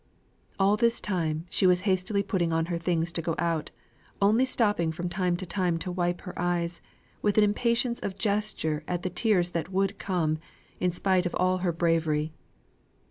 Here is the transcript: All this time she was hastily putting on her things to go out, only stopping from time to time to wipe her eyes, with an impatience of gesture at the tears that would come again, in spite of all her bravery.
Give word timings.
All 0.57 0.77
this 0.77 0.99
time 0.99 1.45
she 1.47 1.67
was 1.67 1.81
hastily 1.81 2.23
putting 2.23 2.51
on 2.51 2.65
her 2.73 2.79
things 2.79 3.11
to 3.11 3.21
go 3.21 3.35
out, 3.37 3.69
only 4.19 4.45
stopping 4.45 4.91
from 4.91 5.09
time 5.09 5.37
to 5.37 5.45
time 5.45 5.77
to 5.77 5.91
wipe 5.91 6.21
her 6.21 6.33
eyes, 6.41 6.81
with 7.21 7.37
an 7.37 7.43
impatience 7.43 7.99
of 7.99 8.17
gesture 8.17 8.83
at 8.87 9.03
the 9.03 9.11
tears 9.11 9.51
that 9.51 9.71
would 9.71 9.99
come 9.99 10.31
again, 10.39 10.79
in 10.79 10.91
spite 10.91 11.27
of 11.27 11.35
all 11.35 11.59
her 11.59 11.71
bravery. 11.71 12.33